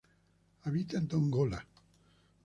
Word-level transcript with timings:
Habita 0.63 0.97
en 0.97 1.07
Dongola. 1.11 1.59